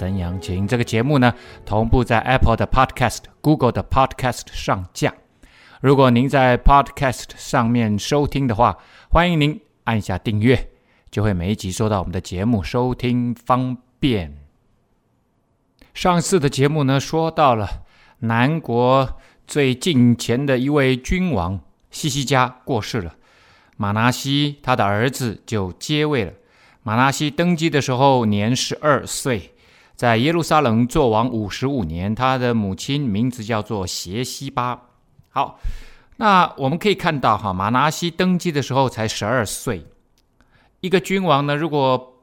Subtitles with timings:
[0.00, 0.66] 曾阳晴。
[0.66, 1.34] 这个节目呢，
[1.66, 5.12] 同步在 Apple 的 Podcast、Google 的 Podcast 上架。
[5.82, 8.78] 如果您在 Podcast 上面收听的话，
[9.10, 10.70] 欢迎您按下订阅，
[11.10, 14.38] 就会每一集收到我们的节目，收听方便。
[15.92, 17.82] 上次的节目呢，说到了
[18.20, 21.60] 南国最近前的一位君王。
[21.90, 23.16] 西西家过世了，
[23.76, 26.32] 马纳西他的儿子就接位了。
[26.82, 29.49] 马纳西登基的时候年十二岁，
[30.00, 32.14] 在耶路撒冷做王五十五年。
[32.14, 34.80] 他的母亲名字叫做邪西巴。
[35.28, 35.60] 好，
[36.16, 39.84] 那我们可以看到哈，玛拿西登基的时候才十二岁。
[40.80, 42.14] 一个君王呢，如果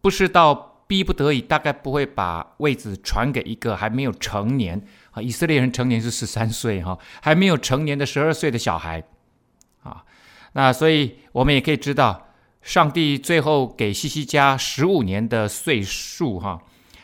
[0.00, 0.54] 不是到
[0.86, 4.80] 逼不得已，大概不会把位子传给一个还没有成年。
[5.10, 9.02] 啊，以色列人成年是十三岁哈，还没有成年的十二岁的小孩，
[9.82, 10.04] 啊，
[10.52, 12.28] 那所以我们也可以知道，
[12.62, 16.62] 上帝最后给西西家十五年的岁数哈，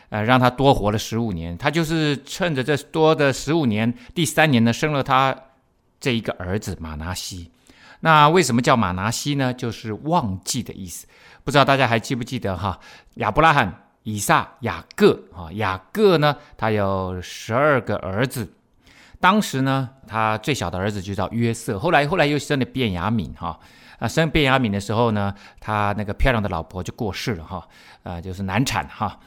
[0.09, 5.35] 呃，让他多活了十五年，他就是趁着这多的十五年，第三年呢，生了他
[5.99, 7.51] 这一个儿子马拿西。
[8.01, 9.53] 那为什么叫马拿西呢？
[9.53, 11.07] 就是忘记的意思。
[11.43, 12.79] 不知道大家还记不记得哈？
[13.15, 13.83] 亚伯拉罕。
[14.03, 18.53] 以撒、雅各啊，雅各呢，他有十二个儿子。
[19.19, 21.77] 当时呢，他最小的儿子就叫约瑟。
[21.77, 23.59] 后来，后来又生了便雅悯哈。
[23.99, 27.67] 啊，生便雅悯的时候呢，他那个漂亮的老婆就过世了哈。
[28.03, 29.19] 啊，就是难产哈。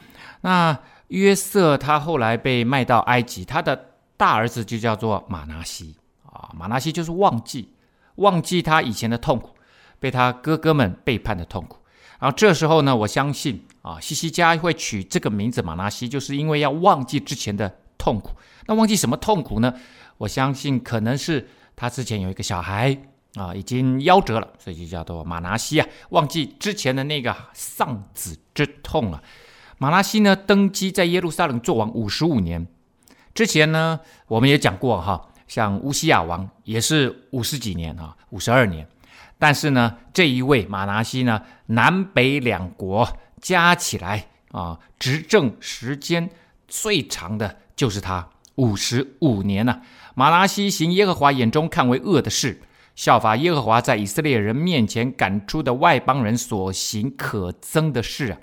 [0.43, 6.51] 那约瑟他后来被卖到埃及，他的大儿子就叫做马拿西啊。
[6.55, 7.73] 马拿西就是忘记，
[8.17, 9.55] 忘记他以前的痛苦，
[9.99, 11.79] 被他哥哥们背叛的痛苦。
[12.19, 13.67] 然后这时候呢，我相信。
[13.83, 18.33] 啊，西西家会取这个名字马拿西，就是因为要忘记之前的痛苦。
[18.67, 19.73] 那忘记什么痛苦呢？
[20.19, 22.95] 我相信可能是他之前有一个小孩
[23.37, 29.23] 啊，已经夭折了，所以就叫做马拿西啊，忘记之前的那个丧子之痛了。
[29.83, 32.67] 马拿西呢，登基在耶路撒冷做王五十五年。
[33.33, 38.87] 之前呢，我们也讲过哈，像乌西亚王也是五十几年啊，五十二年。
[39.39, 43.09] 但是呢，这一位马拿西呢，南北两国。
[43.41, 46.29] 加起来啊，执政时间
[46.69, 49.81] 最长的就是他五十五年了。
[50.15, 52.61] 马拿西行耶和华眼中看为恶的事，
[52.95, 58.39] 效法耶和华在以色列人面前赶出的外邦人所行可憎的事啊。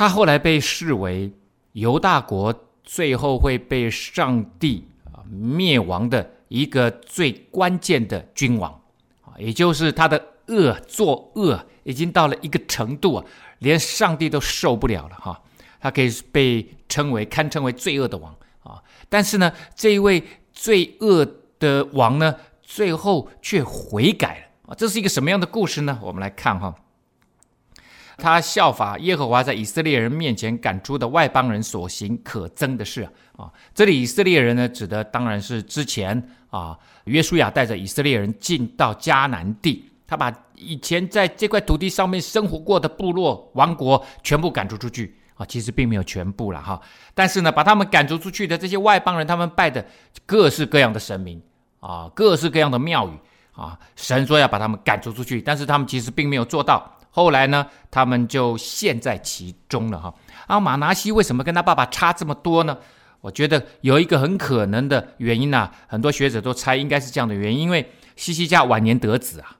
[0.00, 1.30] 他后来被视为
[1.72, 8.72] 犹大国最后会被上帝啊灭亡的一个最关键的君王
[9.20, 11.66] 啊，也就是他的恶作恶。
[11.82, 13.24] 已经到了一个程度啊，
[13.58, 15.38] 连上帝都受不了了哈。
[15.78, 18.82] 他可以被称为堪称为罪恶的王啊。
[19.10, 21.26] 但是呢，这一位罪恶
[21.58, 24.74] 的王呢，最后却悔改了啊。
[24.74, 25.98] 这是一个什么样的故事呢？
[26.02, 26.74] 我们来看哈。
[28.20, 33.50] 他效法耶和华在以色列人面前赶出的外邦人所行可憎的事啊。
[33.74, 39.90] 这里以色列人呢，指的当然是之前啊，约书亚带着以色列人进到迦南地。
[40.06, 46.80] 他把以前在这块土地上面生活过的部落王国全部赶逐出去啊，其实并没有全部了哈。
[47.14, 49.84] 但是呢，把他们赶逐出去的这些外邦人，他们拜的
[50.26, 51.40] 各式各样的神明
[51.78, 53.12] 啊，各式各样的庙宇
[53.52, 56.92] 啊，神说要把他们赶逐出去，但是他们其实并没有做到。
[57.10, 60.14] 后来呢，他们就陷在其中了哈。
[60.46, 62.78] 啊，马拿西为什么跟他爸爸差这么多呢？
[63.20, 69.56] 我觉得有一个很可能的原因啊，很多学者都猜应该是这样的原因，因为西西家晚年得子啊。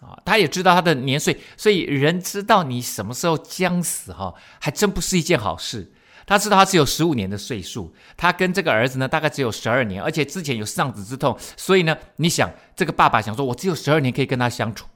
[0.00, 5.92] 啊，他也知道他的年岁，所以人知道你什么时候将死哈，还真不是一件好事。
[6.26, 14.86] 他知道他只有十五年的岁数，他跟这个儿子呢，大概只有十二年，而且之前有丧子之痛，所以呢，你想这个爸爸想说，我只有十二年可以跟他相处，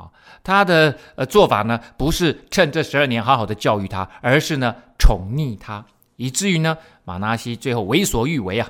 [0.00, 0.10] 啊，
[0.42, 5.84] 他的呃做法呢，不是趁这十二年好好的教育他，而是呢宠溺他，
[6.16, 8.68] 以至于呢，马拿西最后为所欲为啊，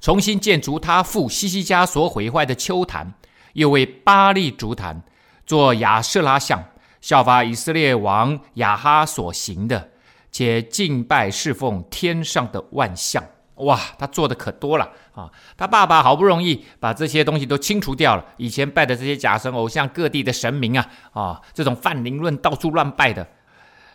[0.00, 3.14] 重新建筑他父西西家所毁坏的丘坛。
[3.54, 5.02] 又为巴力筑坛，
[5.44, 6.62] 做亚舍拉像，
[7.00, 9.90] 效法以色列王亚哈所行的，
[10.30, 13.24] 且敬拜侍奉天上的万象。
[13.64, 15.30] 哇，他做的可多了啊！
[15.56, 23.26] 他爸爸好不容易把这些东西都清除掉了，以前拜的这些假神偶像、各地的神明啊，啊，这种泛灵论到处乱拜的，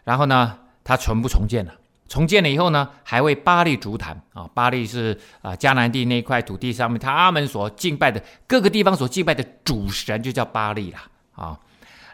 [0.03, 1.73] 然后呢，他全部重建了
[2.07, 11.03] 重建了以后呢，还为巴利足坛啊，巴利是啊迦南地那块土地上面他们所敬拜的各个地方所敬拜的主神，就叫巴利啦
[11.33, 11.59] 啊。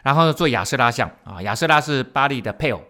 [0.02, 2.82] 然后呢做亚瑟拉像啊，亚瑟拉是巴利的配偶。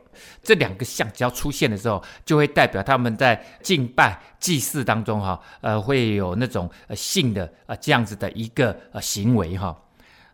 [0.43, 9.77] 这两个像只要出现的时候，就会代表他们在敬拜祭祀当中哈，呃，会有那种呃性的呃这样子的一个呃行为哈。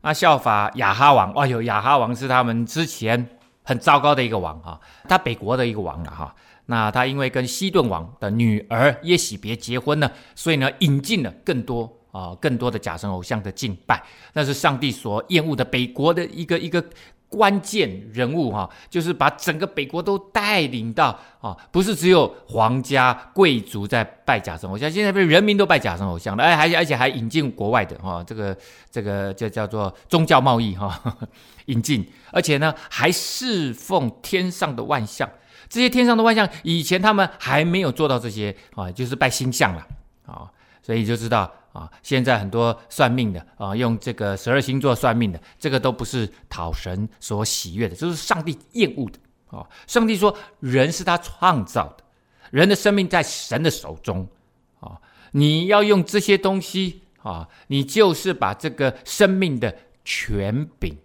[0.00, 3.28] 那效法亚哈王，哇哟，亚哈王是他们之前
[3.62, 6.34] 很糟糕的一个王哈，他北国的一个王了哈。
[6.66, 14.02] 那他因为跟西顿王的女儿耶洗别结婚呢，所以呢引进了更多啊、更多的假神偶像的敬拜，
[14.32, 16.82] 那是上帝所厌恶的北国的一个一个
[17.28, 28.56] 关键人物哈，就是把整个北国都带领到啊，不是只有皇家贵族在拜假神偶像，现在不是人民都拜假神偶像了，哎，还而且还引进国外的哈，这个
[28.90, 30.98] 这个就叫做宗教贸易哈，
[31.66, 35.28] 引进，而且呢还侍奉天上的万象。
[35.69, 39.86] 这些天上的万象，以前他们还没有做到这些啊，就是拜星象了
[40.25, 40.48] 啊，
[40.80, 49.18] 所以就知道啊，现在很多算命的啊，用这个十二星座算命的，这个都不是讨神所喜悦的，这是上帝厌恶的
[49.56, 49.66] 啊。
[49.86, 52.04] 上帝说，人是他创造的，
[52.50, 54.28] 人的生命在神的手中
[54.80, 55.00] 啊，
[55.32, 60.96] 你要用这些东西啊，你就是把这个生命的权柄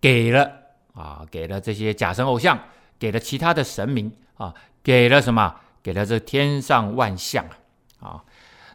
[0.00, 0.50] 给了
[0.94, 2.58] 啊，给了这些假神偶像。
[3.00, 4.52] 给了其他的神明啊，
[4.82, 5.54] 给了什么？
[5.84, 7.46] 给了这天上万象
[8.00, 8.24] 啊。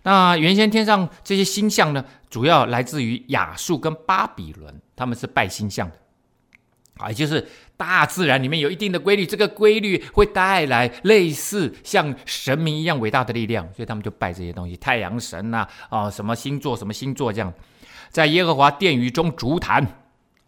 [0.04, 5.96] 那原先天上这些星象呢，主要来自于亚述跟巴比伦，他们是拜星象的。
[6.98, 17.52] 啊，也就是大自然里面有一定的规律，这个规律会带来类似像神明一样伟大的力量，所以他们就拜这些东西，太阳神呐啊，什么星座什么星座这样，
[18.12, 19.86] 在耶和华殿宇中筑坛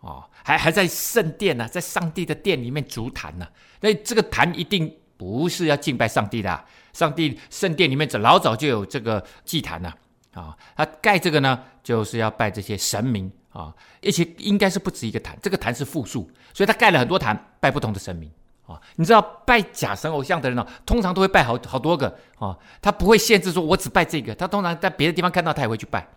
[0.01, 0.27] 啊。
[0.47, 3.47] 还还在圣殿呢、在上帝的殿里面筑坛呢，
[3.81, 6.63] 所以这个坛一定不是要敬拜上帝的、
[6.95, 9.93] 上帝圣殿里面这老早就有这个祭坛了
[10.33, 18.31] 啊，他盖这个呢就是要拜这些神明啊，而且应该是不止一个坛，这个坛是复数，所以他盖了很多坛拜不同的神明
[18.65, 18.79] 啊。
[18.95, 26.07] 你知道拜假神偶像的人呢、通常都会拜好好多个啊，他不会限制说我只拜这个，他通常在别的地方看到他也会去拜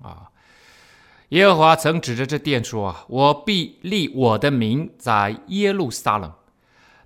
[0.00, 0.30] 啊。
[1.30, 6.32] 耶和华曾指着这殿说：“啊，我必立我的名在耶路撒冷。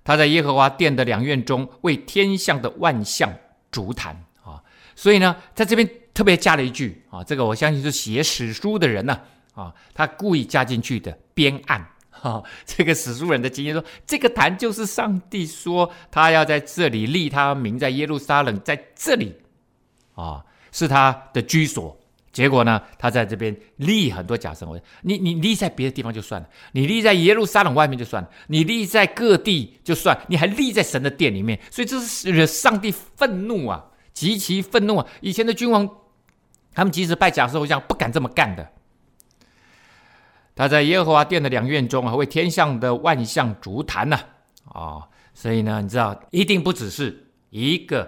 [0.03, 3.33] 他在耶和华殿的两院中为天上的万象
[3.71, 4.61] 筑坛啊。
[4.95, 9.19] 所以呢，在这边特别加了一句啊，这个我相信是写史书的人呢
[9.53, 12.43] 啊，他故意加进去的编案哈。
[12.65, 19.35] 这个史书人的经验说，这个坛就是上帝说他要在这里立他名在耶路撒冷，在这里
[20.15, 21.97] 啊，是他的居所。”
[22.31, 24.83] 结果呢，他在这边立很多假神偶像。
[25.01, 35.05] 你你立在别的地方就算了，你立在耶路撒冷外面就算了，你立在各地就算，你还立在神的殿里面，所以这是惹上帝愤怒啊，极其愤怒啊！
[35.19, 35.89] 以前的君王，
[36.73, 38.71] 他们即使拜假神偶像，不敢这么干的。
[40.55, 44.19] 他在耶和华殿的两院中啊，为天上的万象足坛呐，
[44.65, 48.03] 啊，所以呢，你知道，一定不只是一个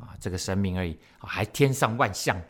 [0.00, 2.40] 啊这个神明而已，还天上万象。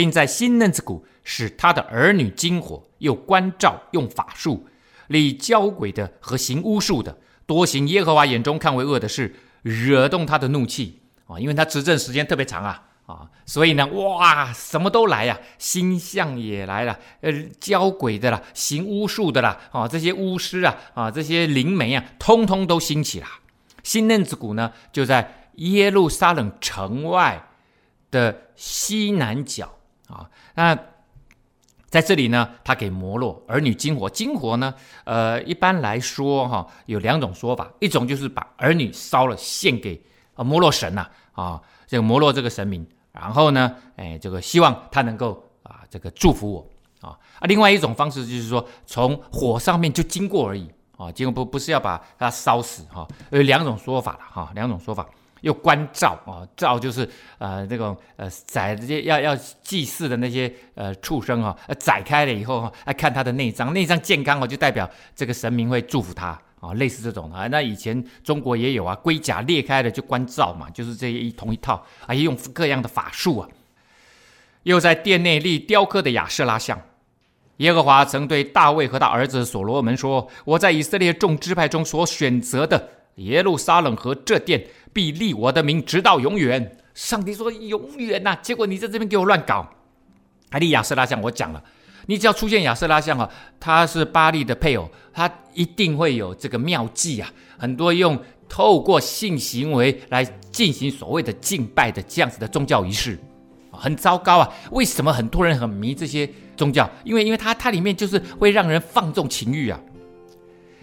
[0.00, 4.66] 并在新嫩子谷使他的儿女经火，又关照用法术，
[5.08, 11.38] 立交鬼的和行巫术的，多行耶和华眼中看为恶的事，惹动他的怒气啊！
[11.38, 17.30] 因为他执政时间特别长啊啊，所以呢，哇，什么都来呀、啊，星象也来了，呃，
[17.60, 23.26] 交鬼的啦，行巫术的啦，啊，这些巫师啊啊，这些灵媒啊，通通都兴起了。
[23.82, 27.50] 新嫩子谷呢，就在耶路撒冷城外
[28.10, 29.76] 的西南角。
[30.10, 30.76] 啊，那
[31.88, 34.74] 在这里呢，他给摩洛儿女金火，金火呢，
[35.04, 40.00] 呃，一般来说哈，有两种说法，一种就是把儿女烧了献给
[40.34, 55.06] 啊摩洛神呐，啊，这个摩洛这个神明，然后呢，哎，这个希望他能够啊，这个祝福我啊，啊，另外一种方式就是说，从火上面就经过而已啊，经过不不是要把它烧死哈，有两种说法了哈，两种说法。
[55.40, 66.28] 又关照啊，照就是呃这种呃宰这些要要祭祀的那些呃畜生啊，宰开了以后哈，来看他的内脏，内脏健康哦，就代表这个神明会祝福他
[66.60, 67.46] 啊，类似这种啊。
[67.48, 73.48] 那以前中国也有啊，龟甲裂开了就关照嘛，就是这一同一套，啊，也用各样的法术啊。
[74.64, 76.78] 又在殿内立雕刻的亚舍拉像。
[77.56, 82.88] 耶和华曾对大卫和他儿子所罗门说：“我在以色列众支派中所选择的
[83.20, 86.76] 耶路撒冷和这殿。”必立我的名直到永远。
[86.94, 89.64] 上帝说永远呐、结果你在这边给我乱搞。
[90.50, 91.62] 还立亚瑟拉像，我讲了，
[92.06, 103.16] 你只要出现亚瑟拉像啊，他是巴力的配偶，他一定会有这个妙计啊，很多用透过性行为来进行所谓的敬拜的这样子的宗教仪式，
[103.70, 104.52] 很糟糕啊！
[104.72, 106.90] 为什么很多人很迷这些宗教？
[107.04, 109.80] 因为因为它它里面就是会让人放纵情欲啊。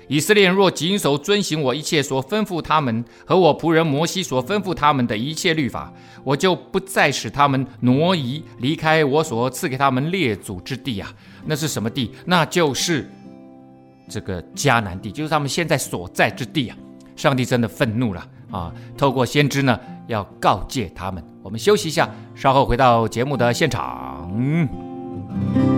[0.08, 5.92] 以色列若谨守遵行我一切所吩咐他们和我仆人摩西所吩咐他们的一切律法，
[6.24, 11.12] 我就不再使他们挪移离开我所赐给他们列祖之地啊！
[11.46, 12.12] 那是什么地？
[12.26, 13.10] 那就是
[14.10, 16.78] 这个迦南地，就是他们现在所在之地啊！
[17.16, 18.74] 上帝真的愤怒了啊！
[18.98, 21.22] 透过先知呢，要告诫他们。
[21.44, 25.77] 我们休息一下，稍后回到节目的现场。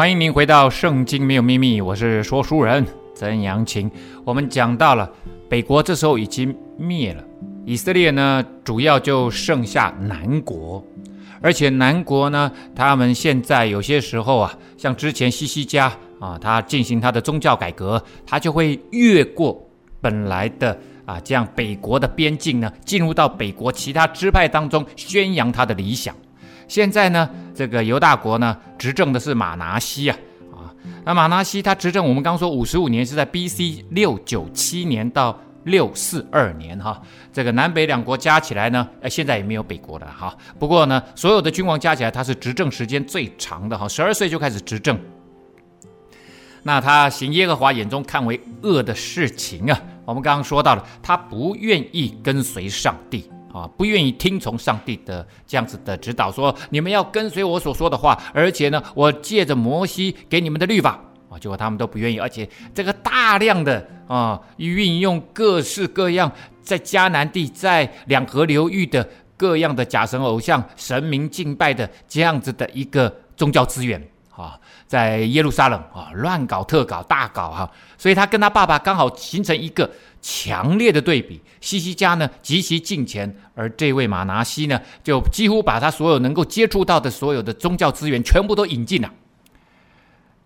[0.00, 3.90] 欢迎您回到《圣经没有秘密》，我是说书人曾阳晴。
[4.24, 5.06] 我们讲到了
[5.46, 7.22] 北国这时候已经灭了，
[7.66, 10.82] 以色列呢主要就剩下南国，
[11.42, 19.62] 而且南国呢，他们现在有些时候啊，像之前西西家啊，他进行他的宗教改革，他就会越过
[20.00, 26.16] 本来的啊这样北国的边境呢，进入到北国其他支派当中宣扬他的理想。
[26.70, 30.16] 现在呢，这个犹大国呢，执政的是马拿西啊，
[30.52, 30.70] 啊，
[31.04, 33.84] 那马拿西他执政，我们刚说五十五年是在 B.C.
[33.90, 40.32] 六九七年到六四二年哈，这个南北两国加起来呢，呃，现在也没有北国了哈。
[40.60, 44.96] 不过呢，所有的君王加起来，他是执政时间最长的哈，十二岁就开始执政。
[46.62, 53.28] 那他行耶和华眼中看为恶的事情啊，我们刚刚说到了，他不愿意跟随上帝。
[53.52, 61.00] 啊，不愿意听从上帝的这样子的指导，说你们要跟随我所说的话，而且呢，我借着摩西给你们的律法。
[61.28, 66.30] 啊，结果他们都不愿意，而且这个大量的啊，运用各式各样
[66.60, 74.09] 在迦南地、在两河流域的各样的假神偶像、神明敬拜的这样子的一个宗教资源。
[74.40, 79.90] 啊，在耶路撒冷啊，乱搞特搞大搞哈，所以他跟他爸爸刚好形成一个。
[80.22, 89.10] 强烈的对比，西西家呢极其敬虔，而这位马拿西呢，就几乎把他所有能够接触到的所有的宗教资源全部都引进了。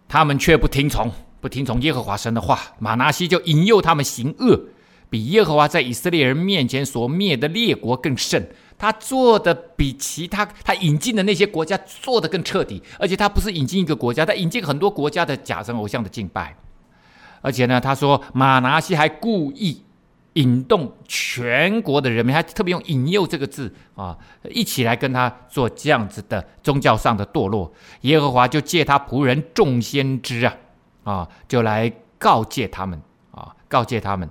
[0.07, 1.11] 他们却不听从，
[1.41, 2.61] 不听从耶和华神的话。
[2.79, 4.69] 马拿西就引诱他们行恶，
[5.11, 8.49] 比耶和华在以色列人面前所灭的列国更甚。
[8.85, 16.55] 他做的比其他他引进的那些国家做的更彻底，而且他不是引进一个国家，他引进很多国家的假神偶像的敬拜。
[17.41, 19.83] 而且呢，他说马拿西还故意
[20.35, 24.19] 引动全国的人民，还特别用“引诱”这个字啊，
[24.51, 27.73] 一起来跟他做这样子的宗教上的堕落。
[28.03, 30.55] 耶和华就借他仆人众先知啊，
[31.05, 33.01] 啊，就来告诫他们
[33.31, 34.29] 啊，告诫他们。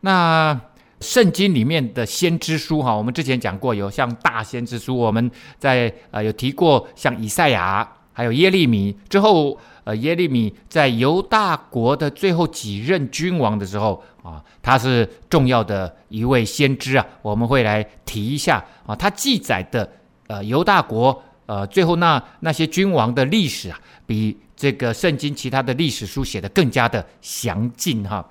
[0.00, 0.58] 那
[1.02, 9.58] 圣经里面的先知书哈、我们之前讲过，有像大先知书，我们在呃有提过，像以赛亚，还有耶利米之后。
[9.84, 18.94] 呃，耶利米在犹大国的最后几任君王的时候啊，他是重要的一位先知啊，我们会来提一下啊。
[18.94, 19.90] 他记载的
[20.28, 28.24] 呃犹大国呃最后那那些君王的历史啊，比这个圣经其他的历史书写得更加的详尽哈。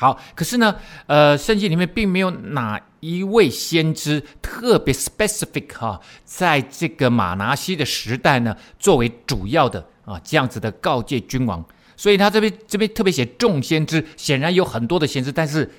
[0.00, 0.74] 好，可是呢，
[1.06, 9.86] 呃，圣经里面并没有哪一位先知特别 specific 哈，在这个马拿西的时代呢，作为主要的。
[10.06, 11.64] 啊，这样子的告诫君王，
[11.96, 15.70] 所以他这边这边特别写众先知，显然有很多的先知，但是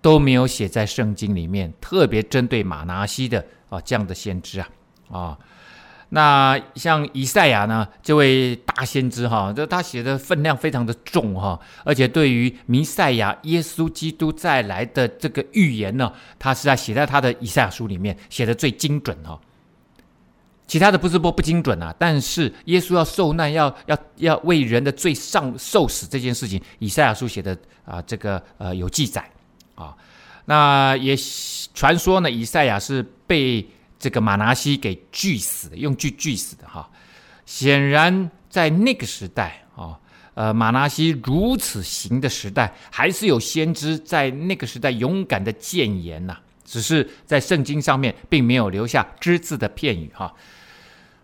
[0.00, 4.68] 都没有写在圣经里面，特别针对马拿西的啊这样的先知啊
[5.10, 5.38] 啊，
[6.08, 19.38] 那像以赛亚呢，这位大先知哈，这他写的分量非常的重哈，而且对于弥赛亚耶稣基督再来的这个预言呢，他是在写在他的以赛亚书里面写的最精准哈。
[20.68, 29.28] 其他的不是说不精准啊，但是耶稣要受难，要要要为人的罪上受死这件事情，以赛亚书写的啊、这个呃有记载
[29.74, 29.94] 啊。
[30.44, 31.16] 那也
[31.74, 33.64] 传说呢，以赛亚是被
[33.98, 36.88] 这个马拿西给锯死的，用锯锯死的哈。
[37.44, 39.98] 显然在那个时代啊，
[40.34, 50.34] 呃，马拿西如此行的时代，还是有先知在那个时代勇敢的谏言呐、只是在圣经上面并没有留下只字的片语哈。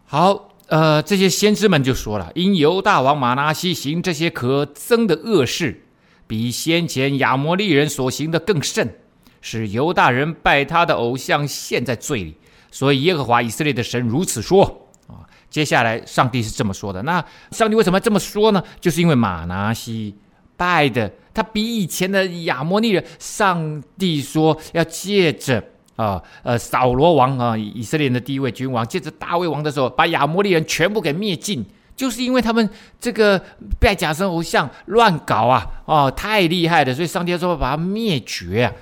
[0.05, 5.85] 好，呃，这些先知们就说了，因犹大王马拿西行这些可憎的恶事，
[6.27, 8.97] 比先前亚摩利人所行的更甚，
[9.41, 12.37] 使犹大人拜他的偶像陷在罪里。
[12.73, 15.23] 所以耶和华以色列的神如此说啊。
[15.49, 18.65] 接下来上帝是这么说的，那上帝为什么要这么说呢？
[18.81, 20.15] 就是因为玛拿西
[20.57, 25.63] 拜的他比以前的亚摩利人，上帝说要借着
[25.97, 31.63] 啊呃扫罗王啊以色列的第一位君王，借着大卫王的时候，把亚摩利人全部给灭尽，
[31.95, 33.39] 就是因为他们这个
[33.79, 38.73] 拜假神偶像乱搞啊哦太厉害了，所以上帝说把他灭绝啊。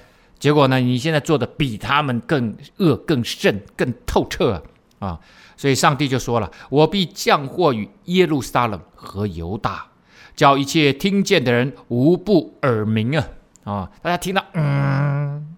[0.40, 4.54] 结果呢，你现在做的比他们更恶、更甚、更透彻
[4.98, 5.08] 啊！
[5.10, 5.20] 啊，
[5.56, 9.86] 所以上帝就说了：“我必降祸于耶路撒冷和犹大。”
[10.34, 13.28] 叫一切听见的人无不耳鸣啊！
[13.64, 15.56] 啊，大家听到嗯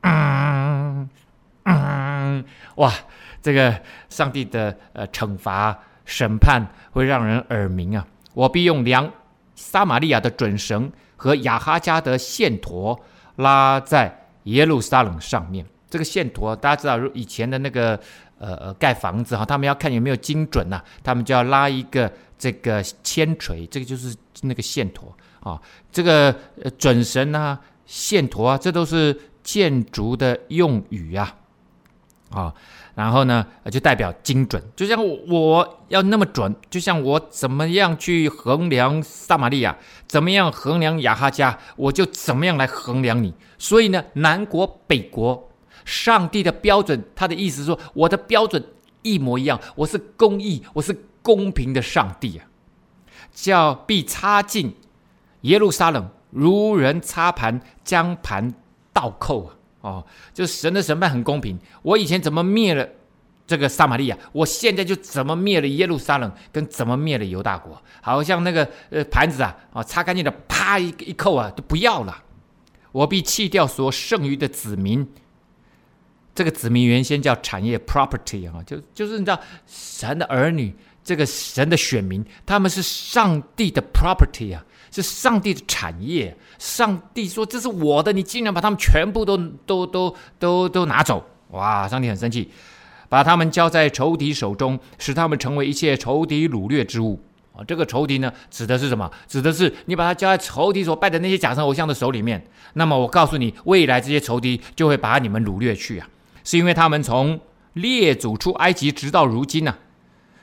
[0.00, 1.08] 嗯
[1.62, 2.92] 嗯，哇，
[3.40, 8.04] 这个上帝的呃惩罚审判会让人耳鸣啊！
[8.32, 9.08] 我必用量
[9.54, 12.98] 撒玛利亚的准绳和亚哈家的线砣
[13.36, 15.66] 拉在耶路撒冷上面。
[15.90, 18.00] 这个线砣大家知道，如以前的那个
[18.38, 24.16] 呃呃盖房子哈，他们要看有没有精准呐、他们就要拉一个这个铅锤，这个就是。
[24.42, 25.06] 那个线砣
[25.40, 25.58] 啊，
[25.90, 26.36] 这个
[26.76, 31.34] 准绳呐，线砣啊，这都是建筑的用语啊，
[32.30, 32.54] 啊，
[32.94, 43.34] 然后呢，就代表精准，就像我要那么准，就像我怎么样去衡量撒玛利亚，怎么样衡量亚哈家，我就怎么样来衡量你。
[43.58, 45.50] 所以呢，南国北国，
[45.84, 48.64] 上帝的标准，他的意思是说，我的标准
[49.02, 52.46] 一模一样，我是公义，我是公平的上帝啊。
[53.32, 54.76] 叫必擦尽
[55.40, 58.54] 耶路撒冷，如人擦盘，将盘
[58.92, 59.56] 倒扣啊！
[59.84, 61.58] 哦，就神的审判很公平。
[61.82, 62.88] 我以前怎么灭了
[63.46, 67.80] 这个撒玛利亚，我现在就怎么灭了耶路撒冷，跟怎么灭了犹大国。
[68.00, 72.22] 好像那个呃盘子啊，啊擦干净的，啪一一扣啊，都不要了。
[72.92, 75.06] 我必弃掉所剩余的子民。
[76.34, 80.74] 这个子民原先叫产业 property 啊，就就是你知道神的儿女。
[81.04, 84.64] 这个神的选民，他们是上帝的 property 啊，
[85.02, 86.36] 是上帝的产业。
[86.58, 89.36] 上帝说：“这是我的，你竟然把他们全部都
[89.66, 92.50] 都都都都拿走！”哇，上帝很生气，
[93.08, 97.20] 把他们交在仇敌手中，使他们成为一切仇敌掳掠之物。
[97.54, 99.08] 啊，这个仇敌呢，指的是什么？
[99.28, 102.44] 指的是你把他交在仇敌所拜的那些假神偶像的手里面。
[102.72, 106.08] 那么我告诉你，未来这些仇敌就会把你们掳掠去啊，
[106.42, 107.38] 是因为他们从
[107.74, 109.76] 列祖出埃及直到如今呢、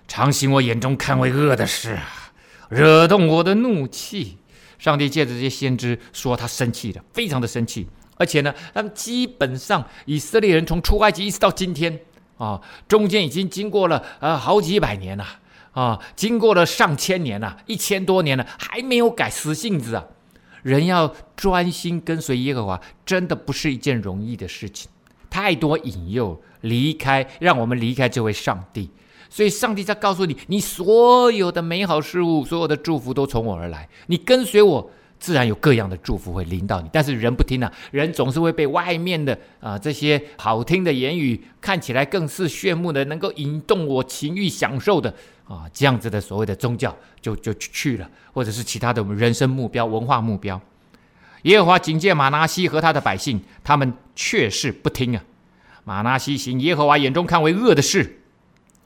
[0.07, 2.31] 常行我眼中看为恶的事啊，
[2.69, 4.37] 惹动我的怒气。
[4.81, 7.87] 上帝借着这些先知说，他生气了，非常的生气。
[8.17, 11.99] 而且呢，他们基本上以色列人从出埃及一直到今天
[12.37, 15.23] 啊，中间已经经过了呃好几百年了
[15.73, 20.03] 啊，经过了上千年了，一千多年了，还没有改死性子啊。
[20.63, 24.89] 人要专心跟随耶和华，真的不是一件容易的事情。
[25.29, 28.89] 太多引诱，离开，让我们离开这位上帝。
[29.33, 33.87] 所以，上帝在告诉你，你所有的美好事物，所有的祝福都从我而来。
[34.07, 34.91] 你跟随我，
[35.21, 36.89] 自然有各样的祝福会临到你。
[36.91, 45.09] 但是人不听啊，人总是会被外面的啊这些好听的言语，看起来更是炫目的，能够引动我情欲享受的
[45.47, 50.59] 啊这样子的所谓的宗教，就就去了，或者是其他的人生目标、文化目标。
[51.43, 55.23] 耶和华警戒玛拿西和他的百姓，他们却是不听啊。
[55.85, 58.17] 玛拿西行耶和华眼中看为恶的事。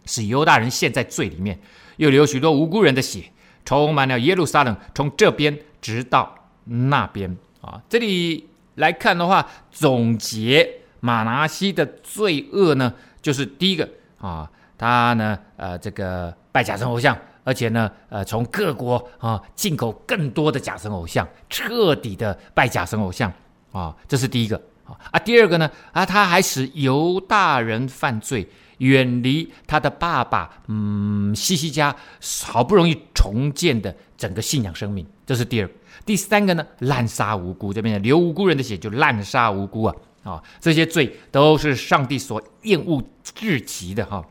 [0.05, 1.59] 使犹大人陷在罪里面，
[1.97, 3.31] 又流许多无辜人的血，
[3.63, 7.81] 充满了耶路撒冷，从这边直到那边啊。
[7.89, 23.31] 这里来看的话，总结马拿西的罪恶呢，就是第一个啊，他呢，呃，这个拜假神偶像，而且呢，呃，从各国啊进口更多的假神偶像，彻底的拜假神偶像
[23.71, 25.17] 啊，这是第一个啊。
[25.19, 28.47] 第二个呢，啊，他还使犹大人犯罪。
[28.79, 31.95] 远离他的爸爸，嗯，西西家
[32.43, 35.69] 好不容易重建的整个信仰生命，这是第二。
[36.05, 40.43] 第三个呢，滥杀无辜，这边的流无辜人的血就滥杀无辜啊啊！
[40.59, 44.23] 这些罪都是上帝所厌恶至极的哈。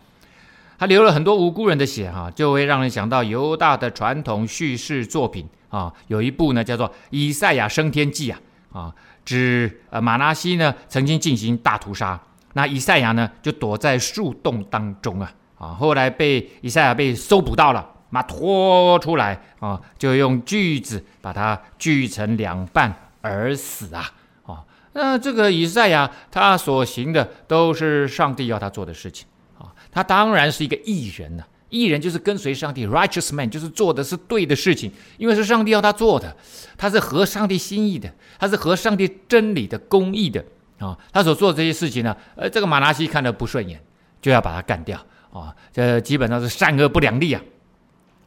[0.78, 8.40] 他流了很多无辜人的血哈，就会让人想到犹大的传统叙事作品啊，有一部呢叫做《以赛亚升天记》啊
[8.72, 12.20] 啊，指呃马拿西呢曾经进行大屠杀。
[12.54, 15.68] 那以赛亚呢，就躲在树洞当中啊啊！
[15.74, 24.10] 后来被以赛亚被搜捕到了，把他拖出来啊，就用锯子把它锯成两半而死啊
[24.44, 24.64] 啊！
[24.92, 29.26] 那这个以赛亚他所行的都是上帝要他做的事情
[29.58, 36.36] 啊，他当然是一个艺人呐、啊，义人就是跟随上帝，righteous man 就是做的是对的事情，因为是上帝要他做的，
[36.76, 40.44] 他是合上帝心意的，他是合上帝真理的公义的。
[40.78, 43.80] 啊、他所做的这些事情呢，呃，这个马拿西看得不顺眼，
[44.20, 44.98] 就要把他干掉
[45.32, 47.40] 啊、这基本上是善恶不两立啊。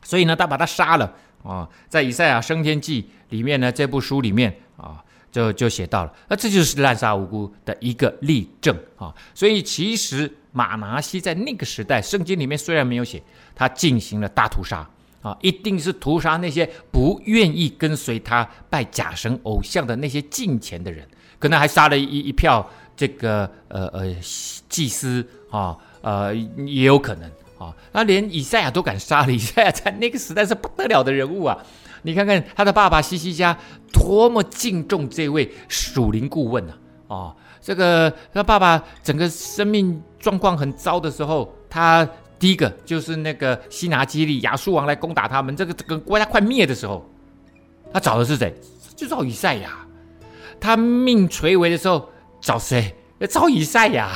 [0.04, 9.14] 所以呢，他把他杀了啊，在以赛亚升天记里面呢，这部书里面啊，就就写到了，那这就是滥杀无辜的一个例证啊。
[9.34, 13.22] 所以其实马拿西在那个时代，圣经里面虽然没有写，
[13.54, 14.88] 他进行了大屠杀
[15.22, 21.08] 啊，一定是屠杀那些不愿意跟随他拜假神偶像的那些近前的人，
[21.39, 24.15] 可能还杀了一一票这个呃呃
[24.69, 27.30] 祭司啊，呃也有可能。
[27.58, 31.58] 啊，那连以赛亚都敢杀了， 以赛亚在那个时代是不得了的人物啊！
[32.04, 33.58] 你看看他的爸爸西西家
[33.91, 36.78] 多么敬重这位属灵顾问啊！
[37.08, 47.04] 哦，这个他爸爸整个生命状况很糟的时候，他第一个就是那个西拿基立亚述王来攻打他们，这个这个国家快灭的时候，
[47.91, 48.54] 他找的是谁？
[48.95, 49.84] 就找以赛亚。
[50.60, 52.10] 他命垂危的时候
[52.41, 52.96] 找谁？
[53.30, 54.13] 找以赛亚。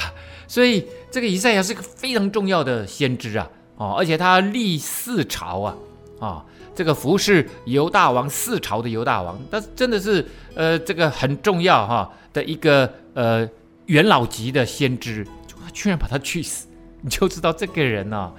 [0.48, 5.78] 所以这个以赛亚是个非常重要的先知啊，哦，而且他历四朝啊，
[6.20, 13.50] 啊、哦，这个服侍犹大王四朝的犹大王，他真的是呃这个很重要哈、的一个呃
[13.86, 16.68] 元老级的先知，就居然把他去死，
[17.00, 18.30] 你就知道这个人呢、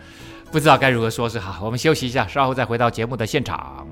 [0.51, 1.65] 不知道该如何说是好。
[1.65, 3.89] 我们休息一下，稍后再回到节目的现场。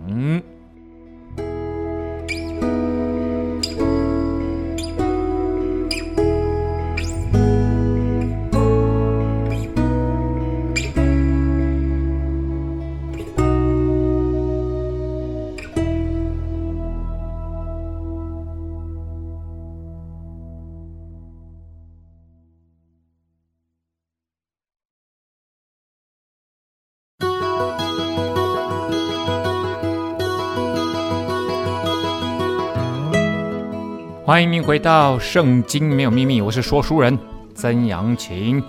[34.31, 37.19] 欢迎您回到《圣经没有秘密》，我是说书人
[37.53, 38.63] 曾阳晴。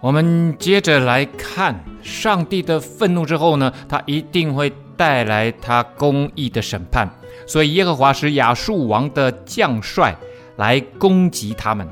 [0.00, 7.10] 我们接着来看，上帝的愤怒之后呢，他一定会带来他公义的审判。
[7.48, 10.16] 所以耶和华使亚述王的将帅
[10.56, 11.88] 来攻击他们，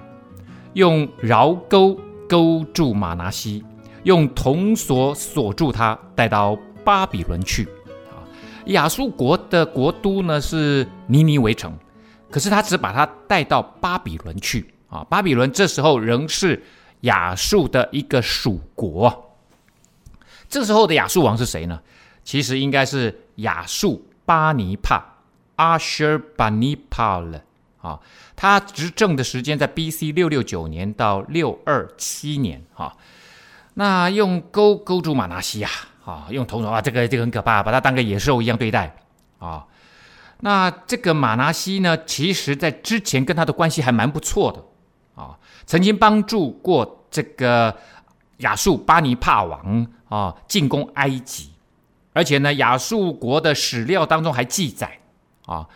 [0.74, 3.64] 用饶钩钩住马拿西，
[4.04, 7.64] 用铜锁锁住他，带到巴比伦去。
[8.08, 8.22] 啊，
[8.66, 11.76] 亚述国的国都呢是尼尼微城。
[12.30, 15.04] 可是他只把他带到巴比伦去啊！
[15.04, 16.62] 巴比伦这时候仍是
[17.02, 19.36] 亚述的一个属国。
[20.48, 21.80] 这时候的亚述王是谁呢？
[22.24, 25.04] 其实应该是亚述巴尼帕
[25.56, 27.40] （Ashurbanipal）
[27.80, 28.00] 啊。
[28.34, 30.12] 他执政的时间在 B.C.
[30.12, 32.94] 六六九年到六二七年啊。
[33.74, 35.70] 那用钩钩住马拿西啊，
[36.04, 38.96] 啊，用铜锁啊，这个这个很可怕，把他当个野兽一样对待
[39.38, 39.64] 啊。
[40.40, 44.62] 那这个马拿西呢，其实在之前跟他的关系还蛮不错的
[45.14, 47.74] 啊，曾经帮助过这个
[48.38, 51.48] 亚述巴尼帕王啊进攻埃及，
[52.12, 54.98] 而且呢，亚述国的史料当中还记载
[55.46, 55.66] 啊，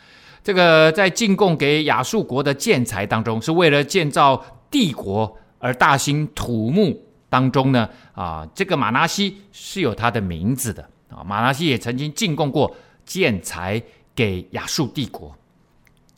[0.45, 13.83] 这个在进贡给亚述国的建材当中，是为了建造帝国而大兴土木当中呢啊，这个马拿西是有他的名字的啊，马拿西也曾经进贡过建材。
[14.21, 15.35] 给亚述帝国，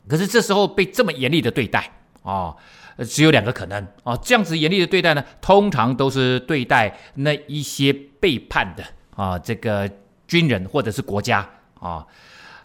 [0.09, 1.79] 可是这时候被这么严厉的对待
[2.21, 2.57] 啊、哦，
[3.07, 8.83] 只有两个可能啊、哦，这样子严厉的对待呢，通常都是对待那一些背叛的
[9.15, 9.89] 啊、哦，这个
[10.27, 11.39] 军人或者是国家
[11.79, 12.07] 啊、哦，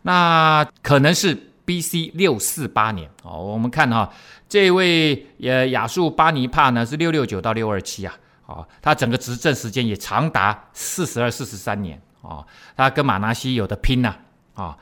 [0.03, 1.33] 那可能是
[1.65, 2.11] B.C.
[2.15, 4.13] 六四八年、哦，我们看哈、
[4.49, 8.13] 这位呃亚述巴尼帕呢是六六九到六二七啊，
[8.47, 12.47] 哦，他整个执政时间也长达四十二四十三年啊、哦，
[12.77, 14.09] 他跟马拿西有的拼呐
[14.55, 14.65] 啊。
[14.65, 14.79] 哦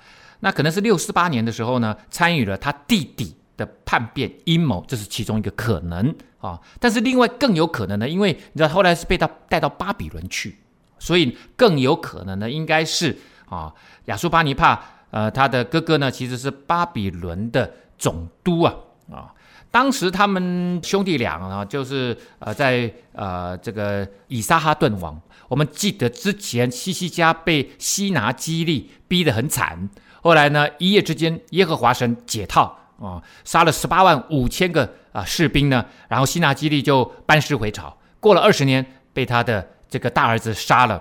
[0.46, 6.60] 那可能是六四八年的时候呢，参与了他弟弟的叛变阴谋，这是其中一个可能啊。
[6.78, 10.56] 但是另外更有可能呢，因为你知道后来是被他带到巴比伦去，
[11.00, 14.80] 所以更有可能呢，应该是啊亚述巴尼帕
[15.10, 18.72] 呃他的哥哥呢其实是巴比伦的总督啊
[19.10, 19.34] 啊。
[19.72, 29.90] 当时他们兄弟俩啊，就是呃在呃这个以撒哈顿王，我们记得之前西西家被西拿基立逼得很惨。
[30.26, 37.96] 后来呢，一夜之间，耶和华神解套啊，杀了十八万五千个啊士兵呢，然后西拿基立就班师回朝。
[38.18, 41.00] 过了二十年，被他的这个大儿子杀了，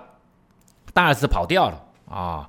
[0.94, 2.48] 大儿子跑掉了啊。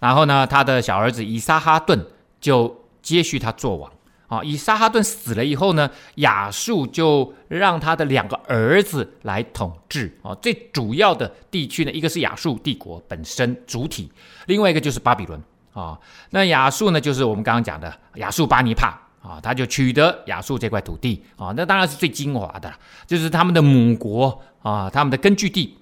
[0.00, 2.04] 然后呢，他的小儿子以撒哈顿
[2.40, 3.92] 就接续他做王
[4.26, 4.42] 啊。
[4.42, 10.34] 以撒哈顿死了以后呢，亚述就让他的两个儿子来统治啊。
[10.42, 14.10] 最主要的地区呢，一个是亚述帝国本身主体，
[14.46, 15.40] 另外一个就是巴比伦。
[15.76, 22.72] 啊、那亚述呢，就是我们刚刚讲的亚述巴尼帕啊、他就取得亚述这块土地啊、那当然是最精华的，
[23.06, 25.76] 就是他们的母国啊、他们的根据地。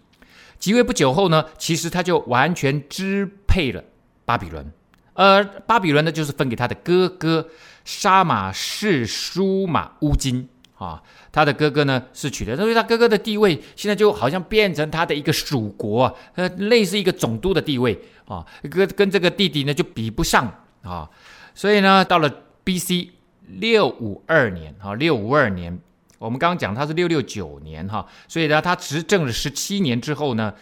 [0.58, 3.84] 即位不久后呢，其实他就完全支配了
[4.24, 4.72] 巴比伦，
[5.12, 7.46] 而巴比伦呢，就是分给他的哥哥
[7.84, 11.02] 沙马士舒马乌金啊。
[11.32, 21.08] 他的哥哥呢是取得，所以他哥哥的地位现在就好像变成他的一个属国，呃，类似一个总督的地位啊，跟跟这个弟弟呢就比不上啊。
[21.54, 23.10] 所以呢，到了 B.C.
[23.46, 25.78] 六五二年啊，六五二年，
[26.18, 30.54] 我们刚刚讲他是六六九年哈，所以呢，他执政了十七年之后呢，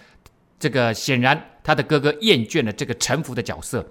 [0.59, 3.87] 这个显然他的哥哥厌倦了这个臣服的角色，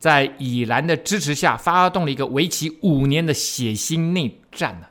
[0.00, 4.88] 在以兰的支持下，发动了一个为期五年的血腥内战呢。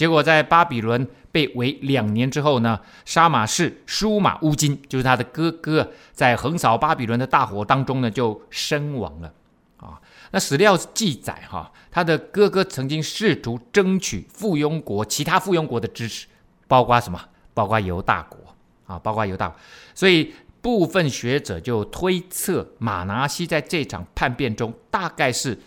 [0.00, 9.30] 结果在巴比伦被围两年之后呢，沙马士舒马乌金就是他的哥哥，在横扫巴比伦的大火当中呢，就身亡了。
[9.76, 16.26] 啊那史料记载，哈，他的哥哥曾经试图争取附庸国其他附庸国的支持，
[16.66, 17.20] 包括什么？
[17.52, 18.38] 包括犹大国
[18.86, 19.56] 啊，包括犹大国。
[19.94, 20.32] 所以
[20.62, 25.58] 部分学者就推测，马拿西在这场叛变中，大概是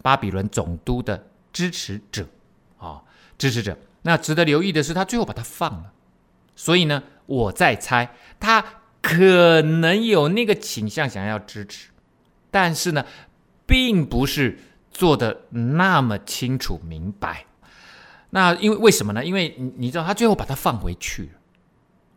[0.00, 2.26] 巴比伦总督的支持者，
[3.40, 3.76] 支持者。
[4.02, 5.92] 那值得留意的是，他最后把他放了。
[6.54, 8.64] 所以呢，我在猜，他
[9.02, 11.88] 可能有那个倾向，想要支持，
[12.52, 13.04] 但是呢。
[13.70, 14.58] 并不是
[14.90, 17.46] 做的那么清楚明白，
[18.30, 19.24] 那因为为什么呢？
[19.24, 21.30] 因为你你知道，他最后把他放回去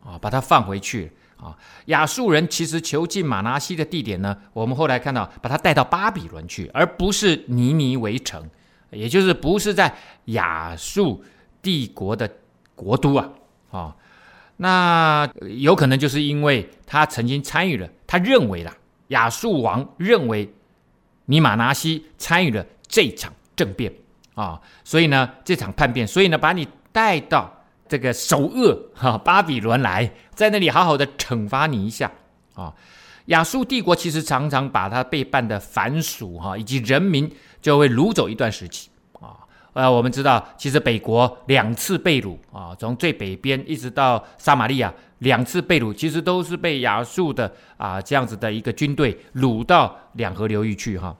[0.03, 1.55] 啊，把他放回去啊。
[1.85, 8.49] 亚述人其实囚禁马拿西的地点呢，我们后来看到把他带到巴比伦去，而不是尼尼围城，
[8.93, 9.93] 也就是不是在
[10.25, 11.23] 亚述
[11.61, 12.29] 帝国的
[12.75, 13.29] 国都啊
[13.71, 13.95] 啊。
[14.57, 18.75] 那有可能就是因为他曾经参与了，他认为啦，
[19.07, 20.53] 亚述王认为。
[21.25, 23.89] 你马拿西参与了这场政变
[24.35, 32.11] 啊，所以呢，这场叛变，所以呢，把你带到这个首恶哈巴比伦来，在那里好好的惩罚你一下
[32.55, 32.73] 啊。
[33.25, 37.31] 亚述帝国其实常常把他背叛的藩属哈以及人民
[37.61, 39.37] 就会掳走一段时期啊。
[39.73, 44.93] 呃，我们知道，其实北国两次被掳啊，从最北边一直到撒玛利亚。
[45.19, 51.15] 两次被掳，其实都是被亚述的啊这样子的一个军队掳到两河流域去哈。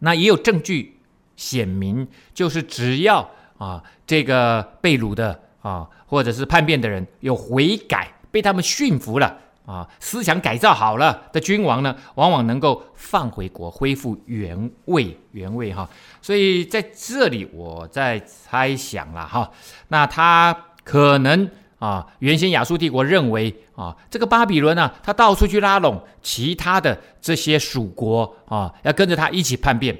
[0.00, 0.98] 那也有证据
[1.36, 15.86] 显明，就是只要啊这个被掳的啊或者是叛变的人有悔改，被他们驯服了啊，思想改造好了的君王呢，往往能够放回国，恢复原位原位哈。
[16.22, 19.50] 所以在这里我在猜想了哈，
[19.88, 21.50] 那他可能。
[21.78, 29.94] 啊，原先亚述帝国认为啊，这个巴比伦呢、他到处去拉拢其他的这些属国啊，要跟着他一起叛变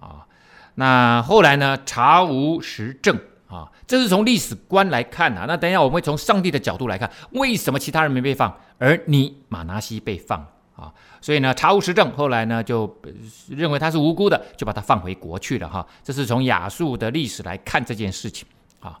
[0.00, 0.26] 啊。
[0.74, 3.16] 那后来呢，查无实证
[3.50, 5.44] 啊，这是从历史观来看啊。
[5.48, 10.92] 那等一下我们会从上帝的角度来看，为什么其他人没被放，而你马拿西被放啊？
[11.20, 12.96] 所以呢，查无实证，后来呢就
[13.48, 15.84] 认为他是无辜的，就把他放回国去了哈。
[16.04, 18.46] 这是从亚述的历史来看这件事情
[18.78, 19.00] 啊。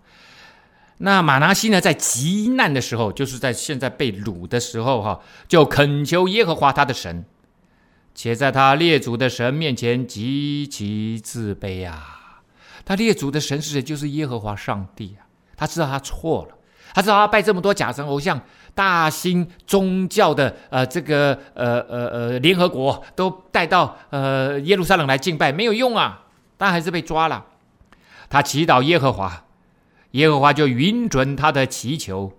[0.98, 7.24] 那马拿西呢，在极难的时候，就是在现在被掳的时候，哈，就恳求耶和华他的神，
[8.14, 12.16] 且在他列祖的神面前极其自卑啊。
[12.84, 13.82] 他列祖的神是谁？
[13.82, 15.26] 就是耶和华上帝啊。
[15.56, 16.56] 他知道他错了，
[16.94, 18.40] 他知道他拜这么多假神偶像，
[18.74, 27.46] 大兴宗教的呃这个呃呃呃联合国都带到呃耶路撒冷来敬拜没有用啊，但还是被抓了。
[28.28, 29.44] 他祈祷耶和华。
[30.12, 32.32] 耶和华就允准他的祈求，